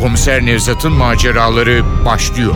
Komiser 0.00 0.46
Nevzat'ın 0.46 0.92
maceraları 0.92 1.82
başlıyor. 2.04 2.54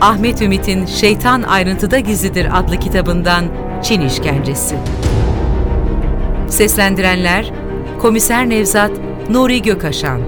Ahmet 0.00 0.42
Ümit'in 0.42 0.86
Şeytan 0.86 1.42
Ayrıntıda 1.42 1.98
Gizlidir 1.98 2.58
adlı 2.58 2.78
kitabından 2.78 3.44
Çin 3.82 4.00
İşkencesi. 4.00 4.76
Seslendirenler 6.48 7.52
Komiser 7.98 8.48
Nevzat 8.48 8.92
Nuri 9.30 9.62
Gökaşan 9.62 10.20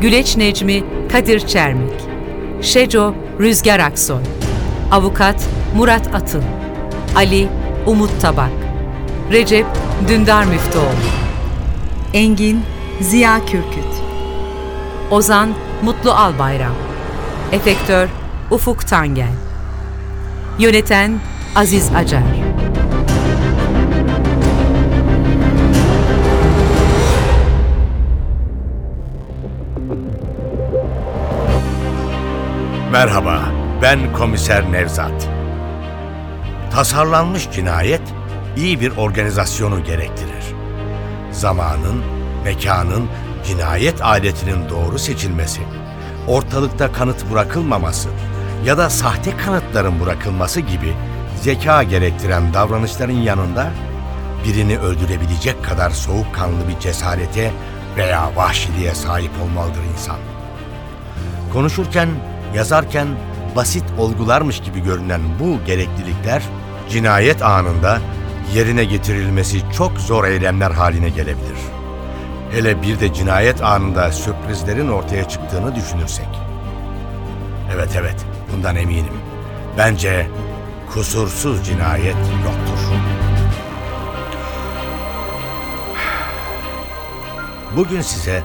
Güleç 0.00 0.36
Necmi 0.36 0.82
Kadir 1.12 1.40
Çermik 1.46 2.05
Şeco 2.62 3.14
Rüzgar 3.40 3.80
Aksoy. 3.80 4.22
Avukat 4.90 5.48
Murat 5.76 6.14
Atın 6.14 6.44
Ali 7.16 7.48
Umut 7.86 8.20
Tabak. 8.20 8.50
Recep 9.32 9.66
Dündar 10.08 10.44
Müftüoğlu. 10.44 10.86
Engin 12.14 12.62
Ziya 13.00 13.38
Kürküt. 13.46 14.02
Ozan 15.10 15.48
Mutlu 15.82 16.12
Albayram. 16.12 16.74
Efektör 17.52 18.08
Ufuk 18.50 18.86
Tangel. 18.86 19.32
Yöneten 20.58 21.20
Aziz 21.54 21.90
Acar 21.94 22.35
Merhaba, 32.96 33.42
ben 33.82 34.12
Komiser 34.12 34.72
Nevzat. 34.72 35.28
Tasarlanmış 36.72 37.50
cinayet 37.50 38.00
iyi 38.56 38.80
bir 38.80 38.96
organizasyonu 38.96 39.84
gerektirir. 39.84 40.44
Zamanın, 41.32 42.02
mekanın, 42.44 43.08
cinayet 43.46 44.02
aletinin 44.02 44.68
doğru 44.68 44.98
seçilmesi, 44.98 45.60
ortalıkta 46.28 46.92
kanıt 46.92 47.32
bırakılmaması 47.32 48.08
ya 48.64 48.78
da 48.78 48.90
sahte 48.90 49.36
kanıtların 49.36 50.00
bırakılması 50.00 50.60
gibi 50.60 50.94
zeka 51.42 51.82
gerektiren 51.82 52.54
davranışların 52.54 53.12
yanında 53.12 53.70
birini 54.44 54.78
öldürebilecek 54.78 55.64
kadar 55.64 55.90
soğukkanlı 55.90 56.68
bir 56.68 56.78
cesarete 56.80 57.52
veya 57.96 58.30
vahşiliğe 58.36 58.94
sahip 58.94 59.30
olmalıdır 59.42 59.82
insan. 59.94 60.16
Konuşurken, 61.52 62.08
yazarken 62.54 63.08
basit 63.56 63.84
olgularmış 63.98 64.60
gibi 64.60 64.80
görünen 64.80 65.20
bu 65.40 65.64
gereklilikler 65.64 66.42
cinayet 66.90 67.42
anında 67.42 67.98
yerine 68.54 68.84
getirilmesi 68.84 69.60
çok 69.76 69.98
zor 69.98 70.24
eylemler 70.24 70.70
haline 70.70 71.08
gelebilir. 71.08 71.58
Hele 72.52 72.82
bir 72.82 73.00
de 73.00 73.12
cinayet 73.12 73.62
anında 73.62 74.12
sürprizlerin 74.12 74.88
ortaya 74.88 75.28
çıktığını 75.28 75.74
düşünürsek. 75.74 76.28
Evet 77.74 77.90
evet, 77.96 78.26
bundan 78.52 78.76
eminim. 78.76 79.14
Bence 79.78 80.26
kusursuz 80.92 81.66
cinayet 81.66 82.16
yoktur. 82.16 82.78
Bugün 87.76 88.00
size 88.00 88.42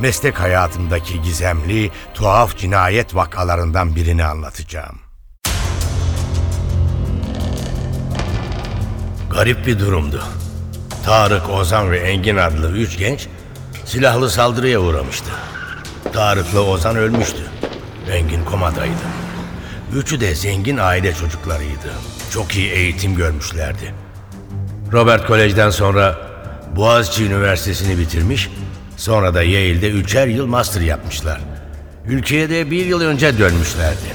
meslek 0.00 0.40
hayatımdaki 0.40 1.22
gizemli, 1.22 1.90
tuhaf 2.14 2.58
cinayet 2.58 3.14
vakalarından 3.14 3.96
birini 3.96 4.24
anlatacağım. 4.24 4.98
Garip 9.30 9.66
bir 9.66 9.78
durumdu. 9.78 10.22
Tarık, 11.04 11.50
Ozan 11.50 11.90
ve 11.90 11.98
Engin 11.98 12.36
adlı 12.36 12.70
üç 12.70 12.98
genç 12.98 13.28
silahlı 13.84 14.30
saldırıya 14.30 14.80
uğramıştı. 14.80 15.30
Tarık'la 16.12 16.60
Ozan 16.60 16.96
ölmüştü. 16.96 17.42
Engin 18.10 18.44
komadaydı. 18.44 19.02
Üçü 19.94 20.20
de 20.20 20.34
zengin 20.34 20.76
aile 20.76 21.14
çocuklarıydı. 21.14 21.92
Çok 22.30 22.56
iyi 22.56 22.70
eğitim 22.70 23.16
görmüşlerdi. 23.16 23.94
Robert 24.92 25.26
Kolej'den 25.26 25.70
sonra 25.70 26.18
Boğaziçi 26.76 27.24
Üniversitesi'ni 27.24 27.98
bitirmiş, 27.98 28.50
sonra 29.02 29.34
da 29.34 29.42
Yale'de 29.42 29.90
üçer 29.90 30.26
yıl 30.26 30.46
master 30.46 30.80
yapmışlar. 30.80 31.40
Ülkeye 32.06 32.50
de 32.50 32.70
bir 32.70 32.86
yıl 32.86 33.00
önce 33.00 33.38
dönmüşlerdi. 33.38 34.14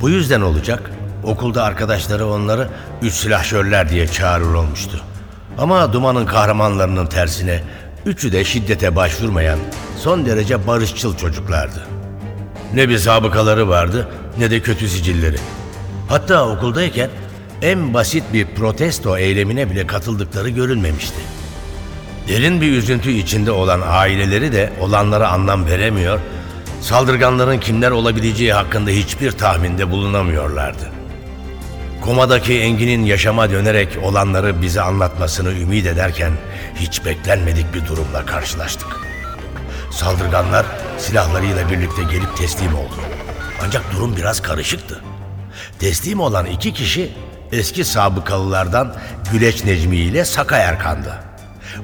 Bu 0.00 0.10
yüzden 0.10 0.40
olacak, 0.40 0.90
okulda 1.24 1.64
arkadaşları 1.64 2.26
onları 2.26 2.68
üç 3.02 3.14
silahşörler 3.14 3.88
diye 3.88 4.08
çağırır 4.08 4.54
olmuştu. 4.54 5.00
Ama 5.58 5.92
Duman'ın 5.92 6.26
kahramanlarının 6.26 7.06
tersine 7.06 7.62
üçü 8.06 8.32
de 8.32 8.44
şiddete 8.44 8.96
başvurmayan 8.96 9.58
son 9.98 10.26
derece 10.26 10.66
barışçıl 10.66 11.16
çocuklardı. 11.16 11.86
Ne 12.74 12.88
bir 12.88 12.98
sabıkaları 12.98 13.68
vardı 13.68 14.08
ne 14.38 14.50
de 14.50 14.60
kötü 14.60 14.88
sicilleri. 14.88 15.36
Hatta 16.08 16.48
okuldayken 16.48 17.10
en 17.62 17.94
basit 17.94 18.24
bir 18.32 18.46
protesto 18.46 19.18
eylemine 19.18 19.70
bile 19.70 19.86
katıldıkları 19.86 20.48
görülmemişti. 20.48 21.35
Derin 22.28 22.60
bir 22.60 22.72
üzüntü 22.72 23.10
içinde 23.10 23.50
olan 23.50 23.82
aileleri 23.86 24.52
de 24.52 24.72
olanlara 24.80 25.28
anlam 25.28 25.66
veremiyor, 25.66 26.20
saldırganların 26.80 27.60
kimler 27.60 27.90
olabileceği 27.90 28.52
hakkında 28.52 28.90
hiçbir 28.90 29.32
tahminde 29.32 29.90
bulunamıyorlardı. 29.90 30.90
Komadaki 32.00 32.60
Engin'in 32.60 33.04
yaşama 33.04 33.50
dönerek 33.50 33.88
olanları 34.02 34.62
bize 34.62 34.80
anlatmasını 34.80 35.52
ümit 35.52 35.86
ederken 35.86 36.32
hiç 36.74 37.04
beklenmedik 37.04 37.74
bir 37.74 37.86
durumla 37.86 38.26
karşılaştık. 38.26 38.88
Saldırganlar 39.90 40.66
silahlarıyla 40.98 41.70
birlikte 41.70 42.02
gelip 42.02 42.36
teslim 42.36 42.74
oldu. 42.74 42.94
Ancak 43.64 43.92
durum 43.92 44.16
biraz 44.16 44.42
karışıktı. 44.42 45.00
Teslim 45.78 46.20
olan 46.20 46.46
iki 46.46 46.72
kişi 46.72 47.10
eski 47.52 47.84
sabıkalılardan 47.84 48.94
Güleç 49.32 49.64
Necmi 49.64 49.96
ile 49.96 50.24
Saka 50.24 50.56
Erkan'dı. 50.56 51.14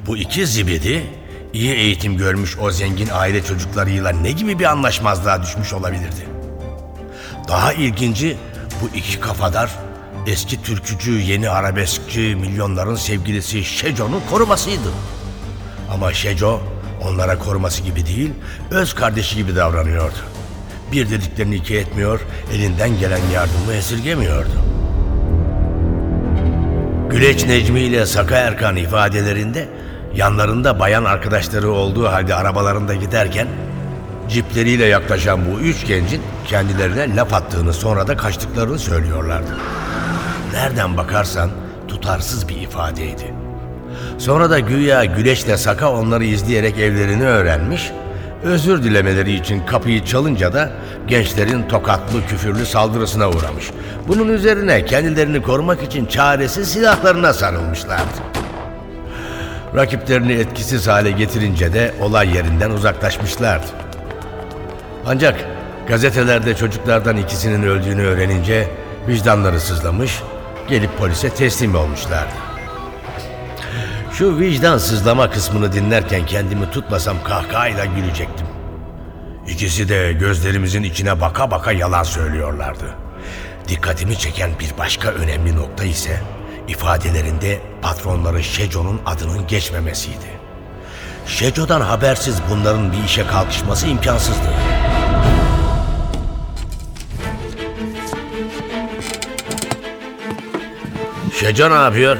Bu 0.06 0.16
iki 0.16 0.46
zibidi 0.46 1.06
iyi 1.52 1.72
eğitim 1.72 2.16
görmüş 2.16 2.58
o 2.58 2.70
zengin 2.70 3.08
aile 3.12 3.44
çocuklarıyla 3.44 4.10
ne 4.10 4.32
gibi 4.32 4.58
bir 4.58 4.64
anlaşmazlığa 4.64 5.42
düşmüş 5.42 5.72
olabilirdi? 5.72 6.26
Daha 7.48 7.72
ilginci 7.72 8.36
bu 8.82 8.96
iki 8.96 9.20
kafadar 9.20 9.70
eski 10.26 10.62
türkücü, 10.62 11.20
yeni 11.20 11.50
arabeskçi, 11.50 12.20
milyonların 12.20 12.96
sevgilisi 12.96 13.64
Şeco'nun 13.64 14.22
korumasıydı. 14.30 14.92
Ama 15.90 16.12
Şeco 16.12 16.60
onlara 17.02 17.38
koruması 17.38 17.82
gibi 17.82 18.06
değil, 18.06 18.30
öz 18.70 18.94
kardeşi 18.94 19.36
gibi 19.36 19.56
davranıyordu. 19.56 20.18
Bir 20.92 21.10
dediklerini 21.10 21.54
iki 21.54 21.78
etmiyor, 21.78 22.20
elinden 22.54 22.98
gelen 22.98 23.20
yardımı 23.32 23.72
esirgemiyordu. 23.74 24.71
Güleç 27.12 27.46
Necmi 27.46 27.80
ile 27.80 28.06
Saka 28.06 28.36
Erkan 28.36 28.76
ifadelerinde 28.76 29.68
yanlarında 30.14 30.78
bayan 30.78 31.04
arkadaşları 31.04 31.70
olduğu 31.70 32.08
halde 32.08 32.34
arabalarında 32.34 32.94
giderken 32.94 33.48
cipleriyle 34.28 34.84
yaklaşan 34.84 35.40
bu 35.46 35.60
üç 35.60 35.86
gencin 35.86 36.22
kendilerine 36.46 37.16
laf 37.16 37.34
attığını 37.34 37.72
sonra 37.72 38.06
da 38.06 38.16
kaçtıklarını 38.16 38.78
söylüyorlardı. 38.78 39.56
Nereden 40.52 40.96
bakarsan 40.96 41.50
tutarsız 41.88 42.48
bir 42.48 42.56
ifadeydi. 42.56 43.34
Sonra 44.18 44.50
da 44.50 44.58
güya 44.58 45.04
Güleç'le 45.04 45.56
Saka 45.56 45.92
onları 45.92 46.24
izleyerek 46.24 46.78
evlerini 46.78 47.24
öğrenmiş, 47.24 47.92
özür 48.44 48.82
dilemeleri 48.82 49.34
için 49.34 49.66
kapıyı 49.66 50.04
çalınca 50.04 50.52
da 50.52 50.70
gençlerin 51.06 51.68
tokatlı 51.68 52.26
küfürlü 52.26 52.66
saldırısına 52.66 53.30
uğramış. 53.30 53.70
Bunun 54.08 54.28
üzerine 54.28 54.84
kendilerini 54.84 55.42
korumak 55.42 55.82
için 55.82 56.06
çaresiz 56.06 56.72
silahlarına 56.72 57.32
sarılmışlardı. 57.32 58.32
Rakiplerini 59.74 60.32
etkisiz 60.32 60.88
hale 60.88 61.10
getirince 61.10 61.72
de 61.72 61.94
olay 62.00 62.36
yerinden 62.36 62.70
uzaklaşmışlardı. 62.70 63.66
Ancak 65.06 65.40
gazetelerde 65.88 66.56
çocuklardan 66.56 67.16
ikisinin 67.16 67.62
öldüğünü 67.62 68.02
öğrenince 68.02 68.68
vicdanları 69.08 69.60
sızlamış, 69.60 70.22
gelip 70.68 70.98
polise 70.98 71.30
teslim 71.30 71.74
olmuşlardı. 71.74 72.51
Şu 74.22 74.38
vicdansızlama 74.38 75.30
kısmını 75.30 75.72
dinlerken 75.72 76.26
kendimi 76.26 76.70
tutmasam 76.70 77.16
kahkahayla 77.24 77.84
gülecektim. 77.84 78.46
İkisi 79.48 79.88
de 79.88 80.12
gözlerimizin 80.12 80.82
içine 80.82 81.20
baka 81.20 81.50
baka 81.50 81.72
yalan 81.72 82.02
söylüyorlardı. 82.02 82.94
Dikkatimi 83.68 84.18
çeken 84.18 84.50
bir 84.60 84.78
başka 84.78 85.08
önemli 85.08 85.56
nokta 85.56 85.84
ise 85.84 86.20
ifadelerinde 86.68 87.60
patronları 87.82 88.42
Şeco'nun 88.42 89.00
adının 89.06 89.46
geçmemesiydi. 89.46 90.30
Şeco'dan 91.26 91.80
habersiz 91.80 92.36
bunların 92.50 92.92
bir 92.92 93.04
işe 93.04 93.26
kalkışması 93.26 93.86
imkansızdı. 93.86 94.48
Şeco 101.40 101.70
ne 101.70 101.74
yapıyor? 101.74 102.16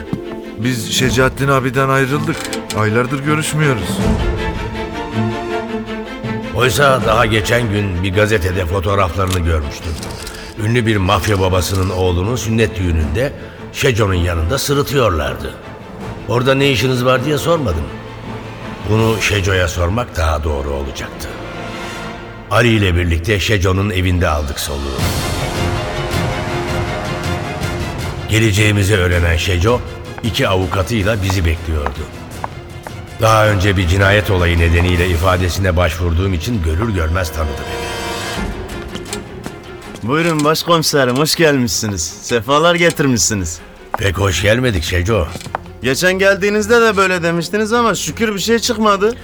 Biz 0.64 0.92
Şecaettin 0.92 1.48
abiden 1.48 1.88
ayrıldık. 1.88 2.36
Aylardır 2.76 3.24
görüşmüyoruz. 3.24 3.98
Oysa 6.54 7.00
daha 7.06 7.26
geçen 7.26 7.70
gün 7.72 8.02
bir 8.02 8.14
gazetede 8.14 8.66
fotoğraflarını 8.66 9.38
görmüştüm. 9.38 9.92
Ünlü 10.64 10.86
bir 10.86 10.96
mafya 10.96 11.40
babasının 11.40 11.90
oğlunun 11.90 12.36
sünnet 12.36 12.76
düğününde 12.78 13.32
Şeco'nun 13.72 14.14
yanında 14.14 14.58
sırıtıyorlardı. 14.58 15.54
Orada 16.28 16.54
ne 16.54 16.70
işiniz 16.70 17.04
var 17.04 17.24
diye 17.24 17.38
sormadım. 17.38 17.84
Bunu 18.90 19.22
Şeco'ya 19.22 19.68
sormak 19.68 20.16
daha 20.16 20.44
doğru 20.44 20.70
olacaktı. 20.70 21.28
Ali 22.50 22.68
ile 22.68 22.96
birlikte 22.96 23.40
Şeco'nun 23.40 23.90
evinde 23.90 24.28
aldık 24.28 24.60
soluğu. 24.60 24.98
Geleceğimizi 28.28 28.96
öğrenen 28.96 29.36
Şeco, 29.36 29.80
iki 30.22 30.48
avukatıyla 30.48 31.22
bizi 31.22 31.44
bekliyordu. 31.44 32.00
Daha 33.20 33.48
önce 33.48 33.76
bir 33.76 33.88
cinayet 33.88 34.30
olayı 34.30 34.58
nedeniyle 34.58 35.08
ifadesine 35.08 35.76
başvurduğum 35.76 36.34
için 36.34 36.62
görür 36.62 36.94
görmez 36.94 37.32
tanıdı 37.32 37.50
beni. 37.58 37.92
Buyurun 40.10 40.44
başkomiserim 40.44 41.16
hoş 41.16 41.34
gelmişsiniz. 41.34 42.02
Sefalar 42.22 42.74
getirmişsiniz. 42.74 43.60
Pek 43.98 44.18
hoş 44.18 44.42
gelmedik 44.42 44.84
Şeco. 44.84 45.26
Geçen 45.82 46.12
geldiğinizde 46.12 46.80
de 46.80 46.96
böyle 46.96 47.22
demiştiniz 47.22 47.72
ama 47.72 47.94
şükür 47.94 48.34
bir 48.34 48.40
şey 48.40 48.58
çıkmadı. 48.58 49.14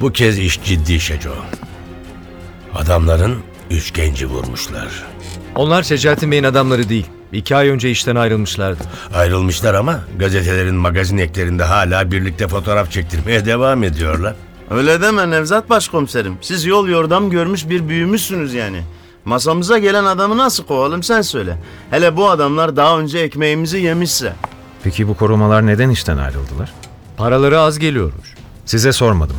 Bu 0.00 0.12
kez 0.12 0.38
iş 0.38 0.60
ciddi 0.64 1.00
Şeco. 1.00 1.34
Adamların 2.74 3.38
üç 3.70 3.92
genci 3.92 4.26
vurmuşlar. 4.26 4.88
Onlar 5.54 5.82
Şecaettin 5.82 6.30
Bey'in 6.30 6.44
adamları 6.44 6.88
değil. 6.88 7.06
İki 7.34 7.56
ay 7.56 7.68
önce 7.68 7.90
işten 7.90 8.16
ayrılmışlardı. 8.16 8.82
Ayrılmışlar 9.14 9.74
ama 9.74 10.00
gazetelerin 10.18 10.74
magazin 10.74 11.18
eklerinde 11.18 11.64
hala 11.64 12.10
birlikte 12.10 12.48
fotoğraf 12.48 12.90
çektirmeye 12.90 13.46
devam 13.46 13.84
ediyorlar. 13.84 14.34
Öyle 14.70 15.00
deme 15.02 15.30
Nevzat 15.30 15.70
başkomiserim. 15.70 16.38
Siz 16.40 16.64
yol 16.64 16.88
yordam 16.88 17.30
görmüş 17.30 17.68
bir 17.68 17.88
büyümüşsünüz 17.88 18.54
yani. 18.54 18.82
Masamıza 19.24 19.78
gelen 19.78 20.04
adamı 20.04 20.36
nasıl 20.36 20.64
kovalım 20.64 21.02
sen 21.02 21.22
söyle. 21.22 21.58
Hele 21.90 22.16
bu 22.16 22.30
adamlar 22.30 22.76
daha 22.76 22.98
önce 22.98 23.18
ekmeğimizi 23.18 23.78
yemişse. 23.78 24.32
Peki 24.84 25.08
bu 25.08 25.16
korumalar 25.16 25.66
neden 25.66 25.90
işten 25.90 26.16
ayrıldılar? 26.18 26.72
Paraları 27.16 27.60
az 27.60 27.78
geliyormuş. 27.78 28.34
Size 28.64 28.92
sormadım. 28.92 29.36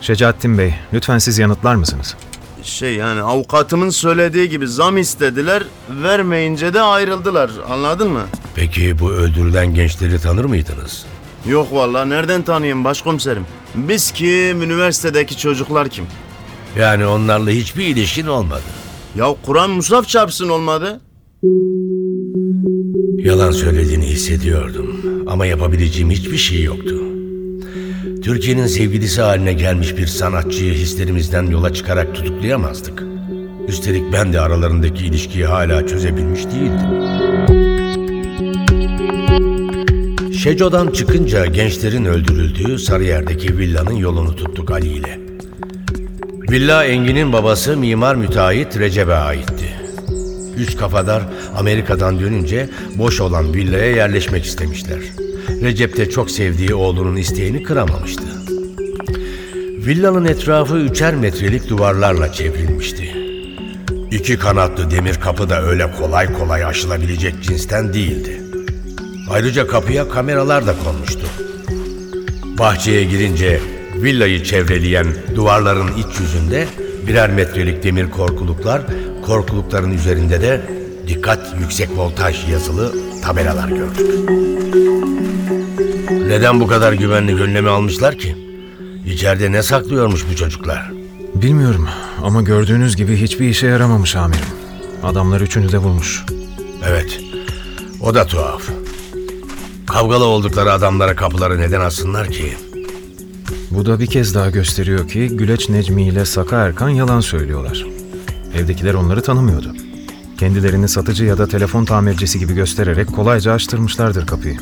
Şecaettin 0.00 0.58
Bey, 0.58 0.74
lütfen 0.92 1.18
siz 1.18 1.38
yanıtlar 1.38 1.74
mısınız? 1.74 2.16
Şey 2.62 2.94
yani 2.94 3.22
avukatımın 3.22 3.90
söylediği 3.90 4.48
gibi 4.48 4.68
zam 4.68 4.98
istediler, 4.98 5.62
vermeyince 6.02 6.74
de 6.74 6.80
ayrıldılar. 6.80 7.50
Anladın 7.70 8.10
mı? 8.10 8.22
Peki 8.54 8.98
bu 8.98 9.10
öldürülen 9.10 9.74
gençleri 9.74 10.20
tanır 10.20 10.44
mıydınız? 10.44 11.06
Yok 11.46 11.72
vallahi 11.72 12.10
nereden 12.10 12.42
tanıyayım 12.42 12.84
başkomiserim? 12.84 13.46
Biz 13.74 14.10
kim, 14.10 14.62
üniversitedeki 14.62 15.38
çocuklar 15.38 15.88
kim? 15.88 16.04
Yani 16.78 17.06
onlarla 17.06 17.50
hiçbir 17.50 17.86
ilişkin 17.86 18.26
olmadı. 18.26 18.62
Ya 19.16 19.34
Kur'an 19.46 19.70
musaf 19.70 20.08
çarpsın 20.08 20.48
olmadı. 20.48 21.00
Yalan 23.24 23.50
söylediğini 23.50 24.06
hissediyordum 24.06 25.00
ama 25.26 25.46
yapabileceğim 25.46 26.10
hiçbir 26.10 26.36
şey 26.36 26.62
yoktu. 26.62 26.94
Türkiye'nin 28.22 28.66
sevgilisi 28.66 29.20
haline 29.20 29.52
gelmiş 29.52 29.96
bir 29.96 30.06
sanatçıyı 30.06 30.74
hislerimizden 30.74 31.46
yola 31.46 31.72
çıkarak 31.72 32.14
tutuklayamazdık. 32.14 33.02
Üstelik 33.68 34.12
ben 34.12 34.32
de 34.32 34.40
aralarındaki 34.40 35.06
ilişkiyi 35.06 35.44
hala 35.44 35.86
çözebilmiş 35.86 36.44
değildim. 36.44 37.18
Şeco'dan 40.32 40.90
çıkınca 40.90 41.46
gençlerin 41.46 42.04
öldürüldüğü 42.04 42.78
Sarıyer'deki 42.78 43.58
villanın 43.58 43.96
yolunu 43.96 44.36
tuttuk 44.36 44.70
Ali 44.70 44.88
ile. 44.88 45.18
Villa 46.50 46.84
Engin'in 46.84 47.32
babası 47.32 47.76
mimar 47.76 48.14
müteahhit 48.14 48.78
Recep'e 48.78 49.14
aitti. 49.14 49.68
Üç 50.56 50.76
kafadar 50.76 51.22
Amerika'dan 51.56 52.20
dönünce 52.20 52.68
boş 52.96 53.20
olan 53.20 53.54
villaya 53.54 53.90
yerleşmek 53.90 54.44
istemişler. 54.44 54.98
Recep 55.62 55.96
de 55.96 56.10
çok 56.10 56.30
sevdiği 56.30 56.74
oğlunun 56.74 57.16
isteğini 57.16 57.62
kıramamıştı. 57.62 58.22
Villanın 59.86 60.24
etrafı 60.24 60.76
üçer 60.76 61.14
metrelik 61.14 61.68
duvarlarla 61.68 62.32
çevrilmişti. 62.32 63.14
İki 64.10 64.38
kanatlı 64.38 64.90
demir 64.90 65.14
kapı 65.14 65.50
da 65.50 65.62
öyle 65.62 65.92
kolay 65.92 66.32
kolay 66.32 66.64
aşılabilecek 66.64 67.42
cinsten 67.42 67.94
değildi. 67.94 68.42
Ayrıca 69.30 69.66
kapıya 69.66 70.08
kameralar 70.08 70.66
da 70.66 70.74
konmuştu. 70.84 71.26
Bahçeye 72.58 73.04
girince 73.04 73.60
villayı 73.96 74.44
çevreleyen 74.44 75.06
duvarların 75.34 75.88
iç 75.96 76.20
yüzünde 76.20 76.66
birer 77.06 77.30
metrelik 77.30 77.82
demir 77.82 78.10
korkuluklar, 78.10 78.82
korkulukların 79.26 79.92
üzerinde 79.92 80.40
de 80.40 80.60
dikkat 81.06 81.54
yüksek 81.60 81.88
voltaj 81.96 82.50
yazılı 82.50 83.07
tabelalar 83.28 83.68
gördük. 83.68 84.06
Neden 86.10 86.60
bu 86.60 86.66
kadar 86.66 86.92
güvenli 86.92 87.42
önlemi 87.42 87.68
almışlar 87.68 88.18
ki? 88.18 88.36
İçeride 89.06 89.52
ne 89.52 89.62
saklıyormuş 89.62 90.24
bu 90.30 90.36
çocuklar? 90.36 90.92
Bilmiyorum 91.34 91.88
ama 92.22 92.42
gördüğünüz 92.42 92.96
gibi 92.96 93.16
hiçbir 93.16 93.48
işe 93.48 93.66
yaramamış 93.66 94.16
amirim. 94.16 94.44
Adamlar 95.02 95.40
üçünü 95.40 95.72
de 95.72 95.82
bulmuş. 95.82 96.24
Evet, 96.88 97.20
o 98.00 98.14
da 98.14 98.26
tuhaf. 98.26 98.62
Kavgalı 99.86 100.24
oldukları 100.24 100.72
adamlara 100.72 101.16
kapıları 101.16 101.58
neden 101.58 101.80
assınlar 101.80 102.28
ki? 102.28 102.56
Bu 103.70 103.86
da 103.86 104.00
bir 104.00 104.06
kez 104.06 104.34
daha 104.34 104.50
gösteriyor 104.50 105.08
ki 105.08 105.28
Güleç 105.32 105.68
Necmi 105.68 106.08
ile 106.08 106.24
Saka 106.24 106.56
Erkan 106.56 106.88
yalan 106.88 107.20
söylüyorlar. 107.20 107.86
Evdekiler 108.54 108.94
onları 108.94 109.22
tanımıyordu. 109.22 109.87
Kendilerini 110.38 110.88
satıcı 110.88 111.24
ya 111.24 111.38
da 111.38 111.46
telefon 111.46 111.84
tamircisi 111.84 112.38
gibi 112.38 112.54
göstererek 112.54 113.12
kolayca 113.12 113.52
açtırmışlardır 113.52 114.26
kapıyı. 114.26 114.56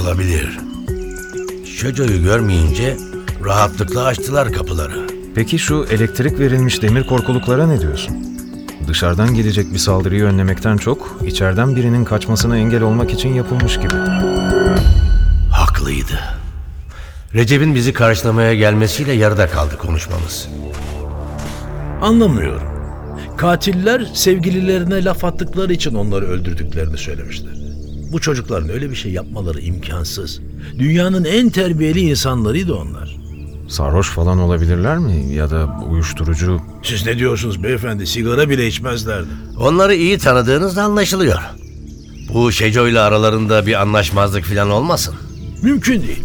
Olabilir. 0.00 0.58
Şoco'yu 1.64 2.22
görmeyince 2.22 2.96
rahatlıkla 3.44 4.04
açtılar 4.04 4.52
kapıları. 4.52 5.06
Peki 5.34 5.58
şu 5.58 5.86
elektrik 5.90 6.38
verilmiş 6.38 6.82
demir 6.82 7.06
korkuluklara 7.06 7.66
ne 7.66 7.80
diyorsun? 7.80 8.16
Dışarıdan 8.88 9.34
gelecek 9.34 9.72
bir 9.72 9.78
saldırıyı 9.78 10.24
önlemekten 10.24 10.76
çok, 10.76 11.18
içeriden 11.26 11.76
birinin 11.76 12.04
kaçmasına 12.04 12.56
engel 12.58 12.82
olmak 12.82 13.12
için 13.12 13.34
yapılmış 13.34 13.76
gibi. 13.76 13.94
Haklıydı. 15.52 16.20
Recep'in 17.34 17.74
bizi 17.74 17.92
karşılamaya 17.92 18.54
gelmesiyle 18.54 19.12
yarıda 19.12 19.48
kaldı 19.48 19.78
konuşmamız. 19.78 20.48
Anlamıyorum. 22.02 22.77
Katiller 23.36 24.06
sevgililerine 24.14 25.04
laf 25.04 25.24
attıkları 25.24 25.72
için 25.72 25.94
onları 25.94 26.26
öldürdüklerini 26.26 26.98
söylemişler. 26.98 27.52
Bu 28.12 28.20
çocukların 28.20 28.68
öyle 28.68 28.90
bir 28.90 28.96
şey 28.96 29.12
yapmaları 29.12 29.60
imkansız. 29.60 30.40
Dünyanın 30.78 31.24
en 31.24 31.50
terbiyeli 31.50 32.00
insanlarıydı 32.00 32.74
onlar. 32.74 33.16
Sarhoş 33.68 34.10
falan 34.10 34.38
olabilirler 34.38 34.98
mi? 34.98 35.34
Ya 35.34 35.50
da 35.50 35.76
uyuşturucu... 35.90 36.60
Siz 36.82 37.06
ne 37.06 37.18
diyorsunuz 37.18 37.62
beyefendi? 37.62 38.06
Sigara 38.06 38.50
bile 38.50 38.66
içmezlerdi. 38.66 39.28
Onları 39.60 39.94
iyi 39.94 40.18
tanıdığınız 40.18 40.78
anlaşılıyor. 40.78 41.38
Bu 42.34 42.52
Şeco 42.52 42.88
ile 42.88 43.00
aralarında 43.00 43.66
bir 43.66 43.80
anlaşmazlık 43.80 44.44
falan 44.44 44.70
olmasın? 44.70 45.14
Mümkün 45.62 46.02
değil. 46.02 46.22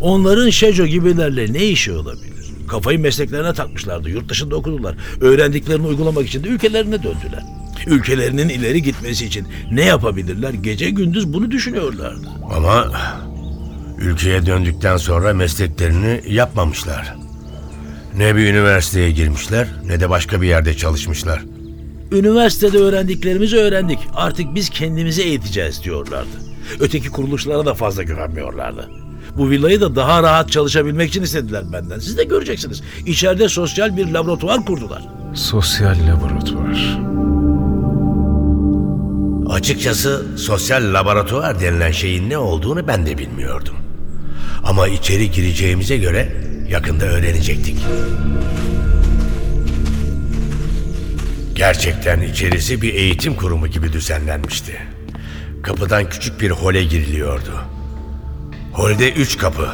Onların 0.00 0.50
Şeco 0.50 0.86
gibilerle 0.86 1.52
ne 1.52 1.64
işi 1.64 1.92
olabilir? 1.92 2.33
Kafayı 2.68 2.98
mesleklerine 2.98 3.54
takmışlardı. 3.54 4.10
Yurt 4.10 4.28
dışında 4.28 4.56
okudular. 4.56 4.96
Öğrendiklerini 5.20 5.86
uygulamak 5.86 6.26
için 6.26 6.44
de 6.44 6.48
ülkelerine 6.48 7.02
döndüler. 7.02 7.42
Ülkelerinin 7.86 8.48
ileri 8.48 8.82
gitmesi 8.82 9.26
için 9.26 9.46
ne 9.72 9.84
yapabilirler? 9.84 10.52
Gece 10.52 10.90
gündüz 10.90 11.32
bunu 11.32 11.50
düşünüyorlardı. 11.50 12.28
Ama 12.56 12.92
ülkeye 13.98 14.46
döndükten 14.46 14.96
sonra 14.96 15.34
mesleklerini 15.34 16.20
yapmamışlar. 16.28 17.16
Ne 18.16 18.36
bir 18.36 18.46
üniversiteye 18.46 19.10
girmişler 19.10 19.68
ne 19.86 20.00
de 20.00 20.10
başka 20.10 20.42
bir 20.42 20.48
yerde 20.48 20.76
çalışmışlar. 20.76 21.42
Üniversitede 22.12 22.78
öğrendiklerimizi 22.78 23.56
öğrendik. 23.56 23.98
Artık 24.14 24.54
biz 24.54 24.70
kendimizi 24.70 25.22
eğiteceğiz 25.22 25.82
diyorlardı. 25.84 26.28
Öteki 26.80 27.08
kuruluşlara 27.10 27.66
da 27.66 27.74
fazla 27.74 28.02
güvenmiyorlardı. 28.02 28.90
Bu 29.36 29.50
villayı 29.50 29.80
da 29.80 29.96
daha 29.96 30.22
rahat 30.22 30.50
çalışabilmek 30.52 31.08
için 31.08 31.22
istediler 31.22 31.72
benden. 31.72 31.98
Siz 31.98 32.18
de 32.18 32.24
göreceksiniz. 32.24 32.82
İçeride 33.06 33.48
sosyal 33.48 33.96
bir 33.96 34.06
laboratuvar 34.12 34.64
kurdular. 34.64 35.02
Sosyal 35.34 35.96
laboratuvar. 36.08 36.98
Açıkçası 39.50 40.26
sosyal 40.36 40.94
laboratuvar 40.94 41.60
denilen 41.60 41.92
şeyin 41.92 42.30
ne 42.30 42.38
olduğunu 42.38 42.86
ben 42.88 43.06
de 43.06 43.18
bilmiyordum. 43.18 43.74
Ama 44.64 44.88
içeri 44.88 45.30
gireceğimize 45.30 45.96
göre 45.96 46.32
yakında 46.68 47.04
öğrenecektik. 47.04 47.76
Gerçekten 51.54 52.20
içerisi 52.20 52.82
bir 52.82 52.94
eğitim 52.94 53.34
kurumu 53.34 53.66
gibi 53.66 53.92
düzenlenmişti. 53.92 54.72
kapıdan 55.62 56.08
küçük 56.08 56.40
bir 56.40 56.50
hole 56.50 56.84
giriliyordu. 56.84 57.73
Holde 58.74 59.12
üç 59.12 59.38
kapı 59.38 59.68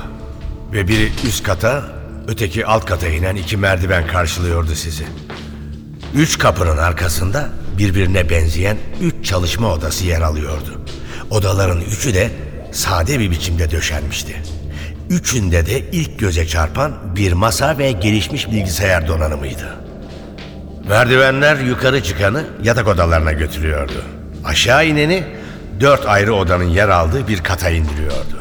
ve 0.73 0.89
biri 0.89 1.11
üst 1.29 1.43
kata, 1.43 1.83
öteki 2.29 2.67
alt 2.67 2.85
kata 2.85 3.09
inen 3.09 3.37
iki 3.37 3.57
merdiven 3.57 4.07
karşılıyordu 4.07 4.75
sizi. 4.75 5.05
Üç 6.15 6.39
kapının 6.39 6.77
arkasında 6.77 7.49
birbirine 7.79 8.31
benzeyen 8.31 8.77
üç 9.01 9.25
çalışma 9.25 9.73
odası 9.73 10.05
yer 10.05 10.21
alıyordu. 10.21 10.81
Odaların 11.31 11.81
üçü 11.81 12.15
de 12.15 12.31
sade 12.73 13.19
bir 13.19 13.31
biçimde 13.31 13.71
döşenmişti. 13.71 14.43
Üçünde 15.11 15.67
de 15.67 15.91
ilk 15.93 16.19
göze 16.19 16.47
çarpan 16.47 17.17
bir 17.17 17.33
masa 17.33 17.79
ve 17.79 17.93
gelişmiş 17.93 18.51
bilgisayar 18.51 19.09
donanımıydı. 19.09 19.77
Merdivenler 20.89 21.57
yukarı 21.57 22.03
çıkanı 22.03 22.45
yatak 22.63 22.89
odalarına 22.89 23.33
götürüyordu. 23.33 24.05
Aşağı 24.45 24.87
ineni 24.87 25.25
dört 25.81 26.07
ayrı 26.07 26.35
odanın 26.35 26.69
yer 26.69 26.89
aldığı 26.89 27.29
bir 27.29 27.43
kata 27.43 27.71
indiriyordu. 27.71 28.40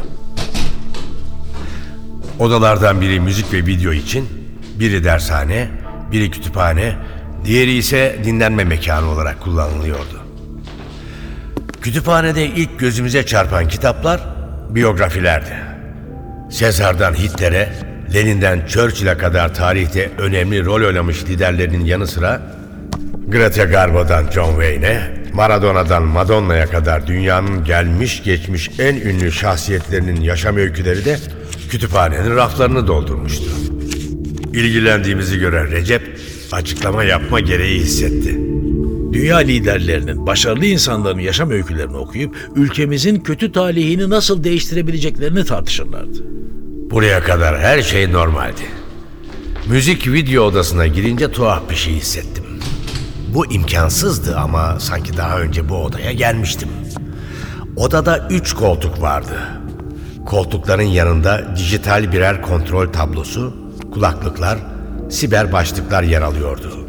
Odalardan 2.40 3.02
biri 3.02 3.20
müzik 3.20 3.54
ve 3.54 3.66
video 3.66 3.92
için, 3.92 4.30
biri 4.80 5.04
dershane, 5.04 5.68
biri 6.12 6.32
kütüphane, 6.32 6.96
diğeri 7.46 7.74
ise 7.74 8.16
dinlenme 8.24 8.64
mekanı 8.64 9.10
olarak 9.10 9.42
kullanılıyordu. 9.42 10.22
Kütüphanede 11.82 12.46
ilk 12.46 12.80
gözümüze 12.80 13.26
çarpan 13.26 13.68
kitaplar 13.68 14.22
biyografilerdi. 14.70 15.54
Sezar'dan 16.52 17.14
Hitler'e, 17.14 17.74
Lenin'den 18.14 18.66
Churchill'e 18.68 19.18
kadar 19.18 19.54
tarihte 19.54 20.12
önemli 20.18 20.66
rol 20.66 20.88
oynamış 20.88 21.24
liderlerin 21.24 21.86
yanı 21.86 22.08
sıra 22.08 22.42
Greta 23.28 23.64
Garbo'dan 23.64 24.32
John 24.32 24.50
Wayne'e, 24.50 25.20
Maradona'dan 25.34 26.04
Madonna'ya 26.04 26.66
kadar 26.66 27.08
dünyanın 27.08 27.64
gelmiş 27.64 28.24
geçmiş 28.24 28.70
en 28.80 28.96
ünlü 28.96 29.32
şahsiyetlerinin 29.32 30.22
yaşam 30.22 30.58
öyküleri 30.58 31.06
de 31.06 31.18
kütüphanenin 31.70 32.36
raflarını 32.36 32.88
doldurmuştu. 32.88 33.46
İlgilendiğimizi 34.54 35.40
gören 35.40 35.72
Recep 35.72 36.20
açıklama 36.52 37.04
yapma 37.04 37.40
gereği 37.40 37.80
hissetti. 37.80 38.40
Dünya 39.14 39.38
liderlerinin, 39.38 40.28
başarılı 40.28 40.66
insanların 40.66 41.20
yaşam 41.20 41.52
öykülerini 41.52 41.98
okuyup 41.98 42.36
ülkemizin 42.56 43.20
kötü 43.20 43.52
talihini 43.52 44.10
nasıl 44.10 44.44
değiştirebileceklerini 44.44 45.46
tartışırlardı. 45.46 46.24
Buraya 46.92 47.24
kadar 47.24 47.60
her 47.60 47.82
şey 47.82 48.12
normaldi. 48.12 48.62
Müzik 49.70 50.08
video 50.08 50.44
odasına 50.44 50.88
girince 50.88 51.32
tuhaf 51.32 51.70
bir 51.70 51.76
şey 51.76 51.94
hissettim. 51.94 52.44
Bu 53.34 53.54
imkansızdı 53.54 54.38
ama 54.38 54.80
sanki 54.80 55.18
daha 55.18 55.40
önce 55.40 55.70
bu 55.70 55.76
odaya 55.76 56.12
gelmiştim. 56.12 56.70
Odada 57.76 58.28
üç 58.30 58.54
koltuk 58.54 59.02
vardı. 59.02 59.59
Koltukların 60.30 60.84
yanında 60.84 61.56
dijital 61.56 62.12
birer 62.12 62.42
kontrol 62.42 62.88
tablosu, 62.88 63.54
kulaklıklar, 63.94 64.60
siber 65.10 65.52
başlıklar 65.52 66.04
yer 66.04 66.22
alıyordu. 66.22 66.88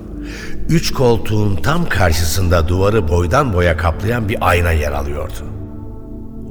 Üç 0.68 0.92
koltuğun 0.92 1.56
tam 1.56 1.88
karşısında 1.88 2.68
duvarı 2.68 3.08
boydan 3.08 3.52
boya 3.52 3.76
kaplayan 3.76 4.28
bir 4.28 4.36
ayna 4.40 4.72
yer 4.72 4.92
alıyordu. 4.92 5.44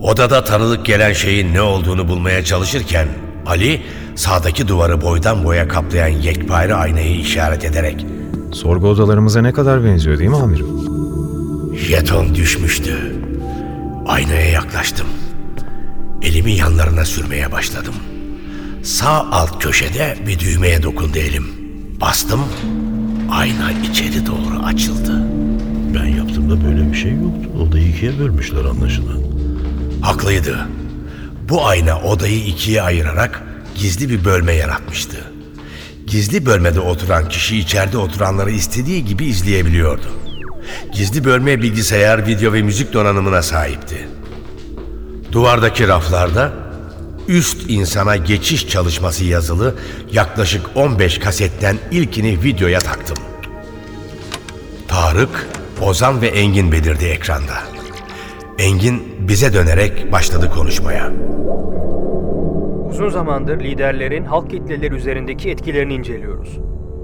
Odada 0.02 0.44
tanıdık 0.44 0.86
gelen 0.86 1.14
şeyin 1.14 1.54
ne 1.54 1.62
olduğunu 1.62 2.08
bulmaya 2.08 2.44
çalışırken 2.44 3.08
Ali 3.46 3.82
sağdaki 4.16 4.68
duvarı 4.68 5.02
boydan 5.02 5.44
boya 5.44 5.68
kaplayan 5.68 6.08
yekpare 6.08 6.74
aynayı 6.74 7.20
işaret 7.20 7.66
ederek 7.66 8.06
Sorgu 8.52 8.88
odalarımıza 8.88 9.42
ne 9.42 9.54
kadar 9.54 9.84
benziyor 9.84 10.20
değil 10.20 10.30
mi 10.30 10.38
amirim? 10.38 10.68
jeton 11.76 12.36
düşmüştü. 12.36 13.22
Aynaya 14.08 14.50
yaklaştım. 14.50 15.08
Elimi 16.22 16.52
yanlarına 16.52 17.06
sürmeye 17.06 17.52
başladım. 17.52 17.94
Sağ 18.84 19.28
alt 19.32 19.64
köşede 19.64 20.18
bir 20.28 20.40
düğmeye 20.40 20.84
dokundu 20.84 21.18
elim. 21.18 21.48
Bastım. 22.02 22.42
Ayna 23.32 23.72
içeri 23.90 24.26
doğru 24.26 24.64
açıldı. 24.66 25.24
Ben 25.96 26.06
yaptığımda 26.06 26.64
böyle 26.64 26.92
bir 26.92 26.98
şey 26.98 27.12
yoktu. 27.12 27.50
Odayı 27.62 27.90
ikiye 27.90 28.20
bölmüşler 28.20 28.66
anlaşılan. 28.66 29.24
Haklıydı. 30.02 30.68
Bu 31.50 31.66
ayna 31.66 32.02
odayı 32.02 32.46
ikiye 32.46 32.82
ayırarak 32.82 33.44
gizli 33.76 34.10
bir 34.10 34.26
bölme 34.26 34.54
yaratmıştı. 34.54 35.18
Gizli 36.08 36.46
bölmede 36.46 36.80
oturan 36.80 37.30
kişi 37.30 37.58
içeride 37.58 37.98
oturanları 37.98 38.52
istediği 38.52 39.06
gibi 39.06 39.26
izleyebiliyordu. 39.26 40.08
Gizli 40.94 41.26
bölme 41.26 41.62
bilgisayar, 41.62 42.28
video 42.28 42.54
ve 42.54 42.62
müzik 42.62 42.94
donanımına 42.94 43.42
sahipti. 43.42 44.08
Duvardaki 45.32 45.88
raflarda 45.88 46.52
üst 47.28 47.70
insana 47.70 48.16
geçiş 48.16 48.68
çalışması 48.68 49.26
yazılı 49.26 49.76
yaklaşık 50.12 50.62
15 50.76 51.20
kasetten 51.20 51.78
ilkini 51.92 52.44
videoya 52.44 52.80
taktım. 52.80 53.18
Tarık, 54.88 55.48
Ozan 55.82 56.22
ve 56.22 56.28
Engin 56.28 56.72
belirdi 56.72 57.06
ekranda. 57.06 57.54
Engin 58.60 59.04
bize 59.20 59.54
dönerek 59.54 60.12
başladı 60.12 60.52
konuşmaya. 60.52 61.12
Uzun 62.90 63.10
zamandır 63.10 63.60
liderlerin 63.60 64.26
halk 64.26 64.50
kitleleri 64.50 64.96
üzerindeki 64.96 65.50
etkilerini 65.50 65.94
inceliyoruz. 65.94 66.58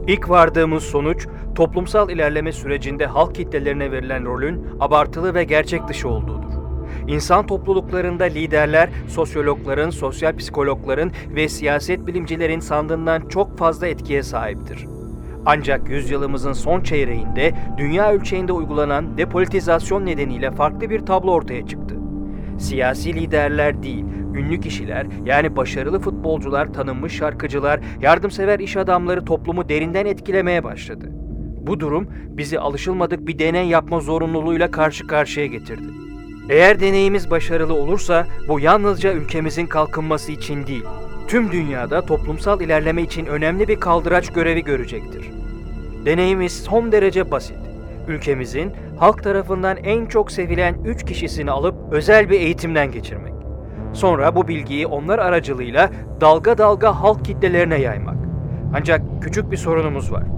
İlk 0.07 0.29
vardığımız 0.29 0.83
sonuç, 0.83 1.27
toplumsal 1.55 2.09
ilerleme 2.09 2.51
sürecinde 2.51 3.05
halk 3.05 3.35
kitlelerine 3.35 3.91
verilen 3.91 4.25
rolün 4.25 4.67
abartılı 4.79 5.33
ve 5.33 5.43
gerçek 5.43 5.87
dışı 5.87 6.09
olduğudur. 6.09 6.44
İnsan 7.07 7.47
topluluklarında 7.47 8.23
liderler, 8.23 8.89
sosyologların, 9.07 9.89
sosyal 9.89 10.37
psikologların 10.37 11.11
ve 11.35 11.49
siyaset 11.49 12.07
bilimcilerin 12.07 12.59
sandığından 12.59 13.27
çok 13.27 13.57
fazla 13.57 13.87
etkiye 13.87 14.23
sahiptir. 14.23 14.87
Ancak 15.45 15.89
yüzyılımızın 15.89 16.53
son 16.53 16.81
çeyreğinde 16.81 17.53
dünya 17.77 18.11
ölçeğinde 18.11 18.51
uygulanan 18.51 19.17
depolitizasyon 19.17 20.05
nedeniyle 20.05 20.51
farklı 20.51 20.89
bir 20.89 20.99
tablo 20.99 21.31
ortaya 21.31 21.67
çıktı. 21.67 21.95
Siyasi 22.59 23.13
liderler 23.13 23.83
değil, 23.83 24.05
ünlü 24.35 24.59
kişiler 24.59 25.07
yani 25.25 25.55
başarılı 25.55 25.99
futbolcular, 25.99 26.73
tanınmış 26.73 27.13
şarkıcılar, 27.13 27.79
yardımsever 28.01 28.59
iş 28.59 28.77
adamları 28.77 29.25
toplumu 29.25 29.69
derinden 29.69 30.05
etkilemeye 30.05 30.63
başladı. 30.63 31.05
Bu 31.67 31.79
durum 31.79 32.07
bizi 32.27 32.59
alışılmadık 32.59 33.27
bir 33.27 33.39
deney 33.39 33.67
yapma 33.67 33.99
zorunluluğuyla 33.99 34.71
karşı 34.71 35.07
karşıya 35.07 35.45
getirdi. 35.45 36.04
Eğer 36.49 36.79
deneyimiz 36.79 37.31
başarılı 37.31 37.73
olursa 37.73 38.27
bu 38.47 38.59
yalnızca 38.59 39.13
ülkemizin 39.13 39.65
kalkınması 39.65 40.31
için 40.31 40.67
değil, 40.67 40.85
tüm 41.27 41.51
dünyada 41.51 42.01
toplumsal 42.01 42.61
ilerleme 42.61 43.01
için 43.01 43.25
önemli 43.25 43.67
bir 43.67 43.79
kaldıraç 43.79 44.33
görevi 44.33 44.63
görecektir. 44.63 45.29
Deneyimiz 46.05 46.63
son 46.63 46.91
derece 46.91 47.31
basit. 47.31 47.57
Ülkemizin 48.07 48.71
halk 48.97 49.23
tarafından 49.23 49.77
en 49.77 50.05
çok 50.05 50.31
sevilen 50.31 50.75
3 50.85 51.05
kişisini 51.05 51.51
alıp 51.51 51.75
özel 51.91 52.29
bir 52.29 52.39
eğitimden 52.39 52.91
geçirmek. 52.91 53.33
Sonra 53.93 54.35
bu 54.35 54.47
bilgiyi 54.47 54.87
onlar 54.87 55.19
aracılığıyla 55.19 55.89
dalga 56.21 56.57
dalga 56.57 57.01
halk 57.01 57.25
kitlelerine 57.25 57.81
yaymak. 57.81 58.17
Ancak 58.73 59.01
küçük 59.21 59.51
bir 59.51 59.57
sorunumuz 59.57 60.11
var. 60.11 60.34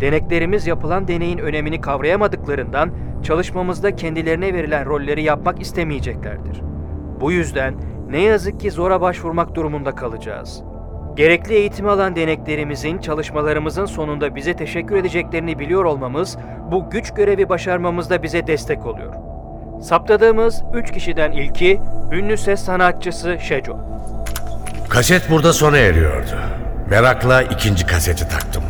Deneklerimiz 0.00 0.66
yapılan 0.66 1.08
deneyin 1.08 1.38
önemini 1.38 1.80
kavrayamadıklarından 1.80 2.90
çalışmamızda 3.22 3.96
kendilerine 3.96 4.54
verilen 4.54 4.86
rolleri 4.86 5.22
yapmak 5.22 5.60
istemeyeceklerdir. 5.60 6.60
Bu 7.20 7.32
yüzden 7.32 7.74
ne 8.10 8.20
yazık 8.22 8.60
ki 8.60 8.70
zora 8.70 9.00
başvurmak 9.00 9.54
durumunda 9.54 9.94
kalacağız. 9.94 10.62
Gerekli 11.16 11.54
eğitimi 11.54 11.90
alan 11.90 12.16
deneklerimizin 12.16 12.98
çalışmalarımızın 12.98 13.86
sonunda 13.86 14.34
bize 14.34 14.56
teşekkür 14.56 14.96
edeceklerini 14.96 15.58
biliyor 15.58 15.84
olmamız 15.84 16.38
bu 16.70 16.90
güç 16.90 17.14
görevi 17.14 17.48
başarmamızda 17.48 18.22
bize 18.22 18.46
destek 18.46 18.86
oluyor. 18.86 19.14
Saptadığımız 19.82 20.62
3 20.74 20.92
kişiden 20.92 21.32
ilki 21.32 21.80
ünlü 22.12 22.36
ses 22.36 22.60
sanatçısı 22.60 23.38
Şeco. 23.40 23.76
Kaset 24.88 25.30
burada 25.30 25.52
sona 25.52 25.76
eriyordu. 25.76 26.36
Merakla 26.90 27.42
ikinci 27.42 27.86
kaseti 27.86 28.28
taktım. 28.28 28.63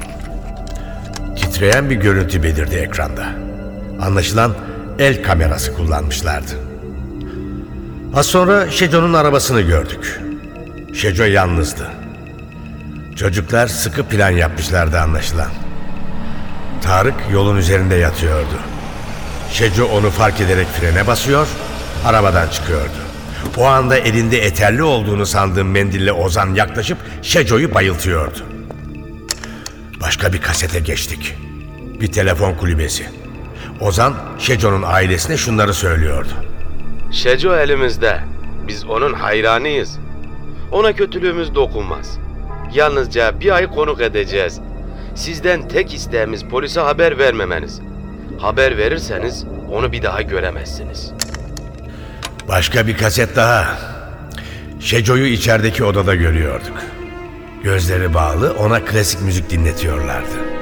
Titreyen 1.54 1.90
bir 1.90 1.96
görüntü 1.96 2.42
belirdi 2.42 2.74
ekranda. 2.74 3.26
Anlaşılan 4.00 4.54
el 4.98 5.22
kamerası 5.22 5.74
kullanmışlardı. 5.74 6.52
Az 8.14 8.26
sonra 8.26 8.70
Şeco'nun 8.70 9.12
arabasını 9.12 9.60
gördük. 9.60 10.20
Şeco 10.94 11.24
yalnızdı. 11.24 11.90
Çocuklar 13.16 13.66
sıkı 13.66 14.04
plan 14.04 14.30
yapmışlardı 14.30 15.00
anlaşılan. 15.00 15.50
Tarık 16.82 17.14
yolun 17.32 17.56
üzerinde 17.56 17.94
yatıyordu. 17.94 18.58
Şeco 19.52 19.84
onu 19.84 20.10
fark 20.10 20.40
ederek 20.40 20.66
frene 20.66 21.06
basıyor, 21.06 21.48
arabadan 22.04 22.48
çıkıyordu. 22.48 22.98
O 23.56 23.64
anda 23.64 23.96
elinde 23.96 24.46
eterli 24.46 24.82
olduğunu 24.82 25.26
sandığım 25.26 25.70
mendille 25.70 26.12
Ozan 26.12 26.54
yaklaşıp 26.54 26.98
Şeco'yu 27.22 27.74
bayıltıyordu. 27.74 28.38
Başka 30.00 30.32
bir 30.32 30.40
kasete 30.40 30.80
geçtik. 30.80 31.43
Bir 32.00 32.12
telefon 32.12 32.54
kulübesi. 32.54 33.06
Ozan, 33.80 34.14
Şeco'nun 34.38 34.82
ailesine 34.86 35.36
şunları 35.36 35.74
söylüyordu. 35.74 36.32
Şeco 37.12 37.56
elimizde. 37.56 38.20
Biz 38.68 38.84
onun 38.84 39.12
hayranıyız. 39.12 39.98
Ona 40.72 40.92
kötülüğümüz 40.92 41.54
dokunmaz. 41.54 42.18
Yalnızca 42.74 43.40
bir 43.40 43.54
ay 43.54 43.70
konuk 43.70 44.00
edeceğiz. 44.00 44.60
Sizden 45.14 45.68
tek 45.68 45.94
isteğimiz 45.94 46.44
polise 46.44 46.80
haber 46.80 47.18
vermemeniz. 47.18 47.80
Haber 48.38 48.76
verirseniz 48.76 49.44
onu 49.72 49.92
bir 49.92 50.02
daha 50.02 50.22
göremezsiniz. 50.22 51.12
Başka 52.48 52.86
bir 52.86 52.96
kaset 52.96 53.36
daha. 53.36 53.78
Şeco'yu 54.80 55.26
içerideki 55.26 55.84
odada 55.84 56.14
görüyorduk. 56.14 56.82
Gözleri 57.62 58.14
bağlı 58.14 58.54
ona 58.58 58.84
klasik 58.84 59.22
müzik 59.22 59.50
dinletiyorlardı. 59.50 60.53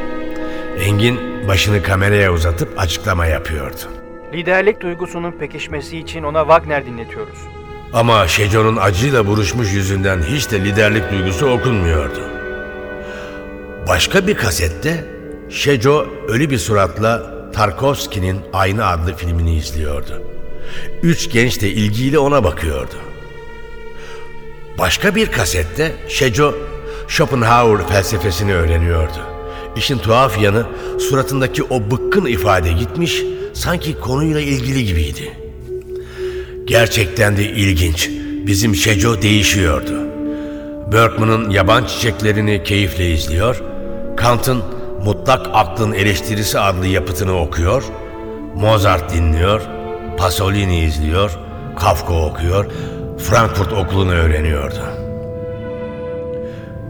Engin 0.79 1.49
başını 1.49 1.83
kameraya 1.83 2.33
uzatıp 2.33 2.81
açıklama 2.81 3.27
yapıyordu. 3.27 3.81
Liderlik 4.33 4.81
duygusunun 4.81 5.33
pekişmesi 5.33 5.99
için 5.99 6.23
ona 6.23 6.41
Wagner 6.41 6.87
dinletiyoruz. 6.87 7.39
Ama 7.93 8.29
Şeco'nun 8.29 8.77
acıyla 8.77 9.27
buruşmuş 9.27 9.73
yüzünden 9.73 10.23
hiç 10.23 10.51
de 10.51 10.65
liderlik 10.65 11.11
duygusu 11.11 11.47
okunmuyordu. 11.47 12.21
Başka 13.89 14.27
bir 14.27 14.35
kasette 14.35 15.05
Şeco 15.51 16.07
ölü 16.29 16.51
bir 16.51 16.59
suratla 16.59 17.33
Tarkovski'nin 17.53 18.41
Aynı 18.53 18.87
adlı 18.87 19.15
filmini 19.15 19.57
izliyordu. 19.57 20.23
Üç 21.03 21.31
genç 21.33 21.63
de 21.63 21.69
ilgiyle 21.69 22.19
ona 22.19 22.45
bakıyordu. 22.45 22.95
Başka 24.79 25.15
bir 25.15 25.33
kasette 25.33 25.93
Şeco 26.09 26.55
Schopenhauer 27.09 27.89
felsefesini 27.89 28.55
öğreniyordu. 28.55 29.32
İşin 29.77 29.99
tuhaf 29.99 30.43
yanı 30.43 30.67
suratındaki 30.99 31.63
o 31.63 31.91
bıkkın 31.91 32.27
ifade 32.27 32.73
gitmiş, 32.73 33.23
sanki 33.53 34.01
konuyla 34.01 34.41
ilgili 34.41 34.85
gibiydi. 34.85 35.33
Gerçekten 36.65 37.37
de 37.37 37.45
ilginç. 37.45 38.11
Bizim 38.47 38.75
Şeco 38.75 39.23
değişiyordu. 39.23 39.93
Bergman'ın 40.93 41.51
yaban 41.51 41.85
çiçeklerini 41.85 42.63
keyifle 42.65 43.11
izliyor, 43.11 43.63
Kant'ın 44.17 44.63
Mutlak 45.05 45.47
Aklın 45.53 45.93
Eleştirisi 45.93 46.59
adlı 46.59 46.87
yapıtını 46.87 47.41
okuyor, 47.41 47.85
Mozart 48.57 49.15
dinliyor, 49.15 49.61
Pasolini 50.19 50.85
izliyor, 50.85 51.39
Kafka 51.79 52.15
okuyor, 52.15 52.67
Frankfurt 53.19 53.73
Okulu'nu 53.73 54.13
öğreniyordu. 54.13 55.02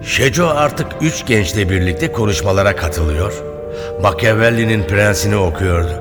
Şeco 0.04 0.46
artık 0.46 0.86
üç 1.00 1.26
gençle 1.26 1.70
birlikte 1.70 2.12
konuşmalara 2.12 2.76
katılıyor, 2.76 3.32
Machiavelli'nin 4.02 4.86
Prensini 4.86 5.36
okuyordu. 5.36 5.92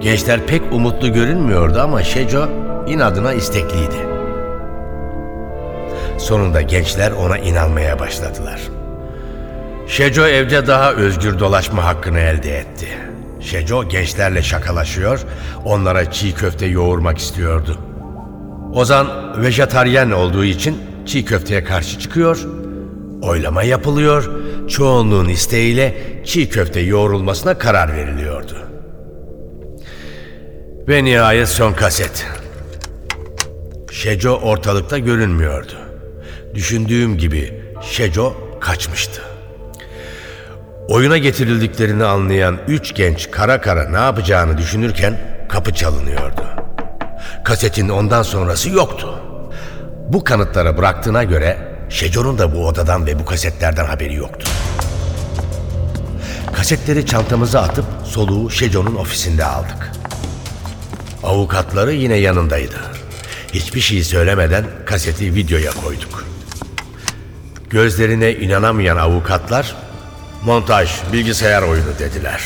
Gençler 0.00 0.46
pek 0.46 0.62
umutlu 0.72 1.12
görünmüyordu 1.12 1.80
ama 1.80 2.02
Şeco 2.02 2.48
inadına 2.88 3.32
istekliydi. 3.32 3.96
Sonunda 6.18 6.62
gençler 6.62 7.12
ona 7.12 7.38
inanmaya 7.38 7.98
başladılar. 7.98 8.60
Şeco 9.88 10.26
evde 10.26 10.66
daha 10.66 10.92
özgür 10.92 11.38
dolaşma 11.38 11.84
hakkını 11.84 12.20
elde 12.20 12.58
etti. 12.58 12.88
Şeco 13.40 13.88
gençlerle 13.88 14.42
şakalaşıyor, 14.42 15.20
onlara 15.64 16.10
çiğ 16.10 16.34
köfte 16.34 16.66
yoğurmak 16.66 17.18
istiyordu. 17.18 17.78
Ozan 18.74 19.08
vejetaryen 19.42 20.10
olduğu 20.10 20.44
için 20.44 20.78
çiğ 21.06 21.24
köfteye 21.24 21.64
karşı 21.64 21.98
çıkıyor, 21.98 22.63
oylama 23.24 23.62
yapılıyor, 23.62 24.30
çoğunluğun 24.68 25.28
isteğiyle 25.28 25.94
çiğ 26.24 26.48
köfte 26.48 26.80
yoğrulmasına 26.80 27.58
karar 27.58 27.96
veriliyordu. 27.96 28.54
Ve 30.88 31.04
nihayet 31.04 31.48
son 31.48 31.72
kaset. 31.72 32.26
Şeco 33.92 34.30
ortalıkta 34.30 34.98
görünmüyordu. 34.98 35.72
Düşündüğüm 36.54 37.18
gibi 37.18 37.62
Şeco 37.82 38.36
kaçmıştı. 38.60 39.22
Oyuna 40.88 41.18
getirildiklerini 41.18 42.04
anlayan 42.04 42.58
üç 42.68 42.94
genç 42.94 43.30
kara 43.30 43.60
kara 43.60 43.88
ne 43.88 43.96
yapacağını 43.96 44.58
düşünürken 44.58 45.20
kapı 45.48 45.74
çalınıyordu. 45.74 46.42
Kasetin 47.44 47.88
ondan 47.88 48.22
sonrası 48.22 48.70
yoktu. 48.70 49.14
Bu 50.08 50.24
kanıtlara 50.24 50.76
bıraktığına 50.76 51.24
göre 51.24 51.73
Şeco'nun 51.88 52.38
da 52.38 52.54
bu 52.54 52.66
odadan 52.66 53.06
ve 53.06 53.18
bu 53.18 53.24
kasetlerden 53.24 53.84
haberi 53.84 54.14
yoktu. 54.14 54.50
Kasetleri 56.52 57.06
çantamıza 57.06 57.62
atıp 57.62 57.84
soluğu 58.04 58.50
Şeco'nun 58.50 58.94
ofisinde 58.94 59.44
aldık. 59.44 59.92
Avukatları 61.22 61.92
yine 61.92 62.16
yanındaydı. 62.16 62.76
Hiçbir 63.54 63.80
şey 63.80 64.04
söylemeden 64.04 64.64
kaseti 64.86 65.34
videoya 65.34 65.72
koyduk. 65.72 66.24
Gözlerine 67.70 68.32
inanamayan 68.32 68.96
avukatlar 68.96 69.76
montaj, 70.44 70.90
bilgisayar 71.12 71.62
oyunu 71.62 71.98
dediler. 71.98 72.42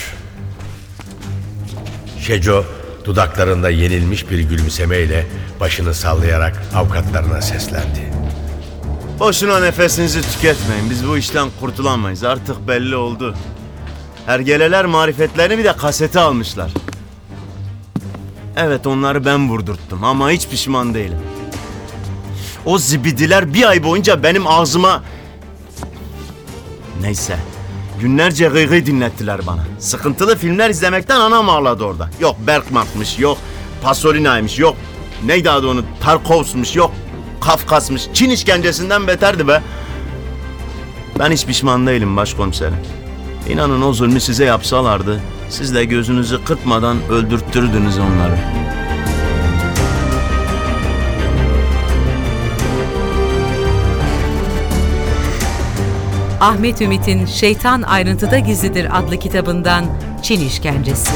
Şeco 2.20 2.64
dudaklarında 3.04 3.70
yenilmiş 3.70 4.30
bir 4.30 4.38
gülümsemeyle 4.38 5.26
başını 5.60 5.94
sallayarak 5.94 6.62
avukatlarına 6.74 7.42
seslendi. 7.42 8.07
Boşuna 9.18 9.60
nefesinizi 9.60 10.22
tüketmeyin. 10.22 10.90
Biz 10.90 11.08
bu 11.08 11.18
işten 11.18 11.48
kurtulamayız. 11.60 12.24
Artık 12.24 12.68
belli 12.68 12.96
oldu. 12.96 13.34
Hergeleler 14.26 14.84
marifetlerini 14.84 15.58
bir 15.58 15.64
de 15.64 15.72
kasete 15.72 16.20
almışlar. 16.20 16.70
Evet 18.56 18.86
onları 18.86 19.24
ben 19.24 19.48
vurdurttum 19.48 20.04
ama 20.04 20.30
hiç 20.30 20.48
pişman 20.48 20.94
değilim. 20.94 21.18
O 22.64 22.78
zibidiler 22.78 23.54
bir 23.54 23.68
ay 23.68 23.82
boyunca 23.82 24.22
benim 24.22 24.46
ağzıma... 24.46 25.02
Neyse. 27.00 27.36
Günlerce 28.00 28.48
gıygıy 28.48 28.86
dinlettiler 28.86 29.46
bana. 29.46 29.64
Sıkıntılı 29.78 30.36
filmler 30.36 30.70
izlemekten 30.70 31.20
anam 31.20 31.48
ağladı 31.48 31.84
orada. 31.84 32.10
Yok 32.20 32.36
Bergman'mış, 32.46 33.18
yok 33.18 33.38
Pasolina'ymış, 33.82 34.58
yok 34.58 34.76
neydi 35.24 35.50
adı 35.50 35.68
onu 35.68 35.84
Tarkovs'muş, 36.00 36.76
yok 36.76 36.92
Kafkas'mış. 37.48 38.08
Çin 38.14 38.30
işkencesinden 38.30 39.06
beterdi 39.06 39.48
be. 39.48 39.62
Ben 41.18 41.30
hiç 41.30 41.46
pişman 41.46 41.86
değilim 41.86 42.16
başkomiserim. 42.16 42.76
İnanın 43.48 43.82
o 43.82 43.92
zulmü 43.92 44.20
size 44.20 44.44
yapsalardı, 44.44 45.20
siz 45.48 45.74
de 45.74 45.84
gözünüzü 45.84 46.44
kırpmadan 46.44 46.96
öldürttürdünüz 47.10 47.98
onları. 47.98 48.38
Ahmet 56.40 56.80
Ümit'in 56.80 57.26
Şeytan 57.26 57.82
Ayrıntıda 57.82 58.38
Gizlidir 58.38 58.98
adlı 58.98 59.18
kitabından 59.18 59.84
Çin 60.22 60.40
İşkencesi. 60.40 61.12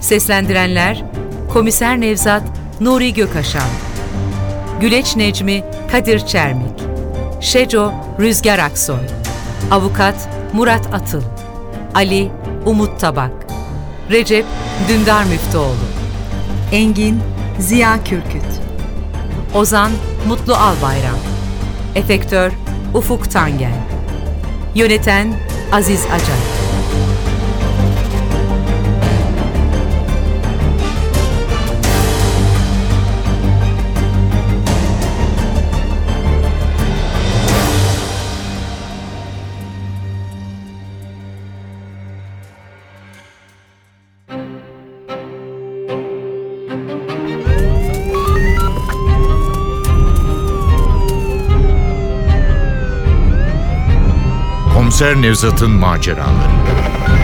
Seslendirenler 0.00 1.04
Komiser 1.52 2.00
Nevzat 2.00 2.42
Nuri 2.80 3.14
Gökaşan 3.14 3.87
Güleç 4.80 5.16
Necmi 5.16 5.64
Kadir 5.92 6.26
Çermik. 6.26 6.80
Şeco 7.40 7.92
Rüzgar 8.20 8.58
Aksoy. 8.58 8.98
Avukat 9.70 10.28
Murat 10.52 10.94
Atıl. 10.94 11.22
Ali 11.94 12.30
Umut 12.66 13.00
Tabak. 13.00 13.30
Recep 14.10 14.44
Dündar 14.88 15.24
Müftüoğlu. 15.24 15.74
Engin 16.72 17.20
Ziya 17.58 18.04
Kürküt. 18.04 18.60
Ozan 19.54 19.90
Mutlu 20.28 20.54
Albayram 20.54 21.18
Efektör 21.94 22.52
Ufuk 22.94 23.30
Tangel. 23.30 23.74
Yöneten 24.74 25.34
Aziz 25.72 26.04
Acar 26.06 26.47
Komiser 54.98 55.22
Nevzat'ın 55.22 55.70
maceraları. 55.70 57.17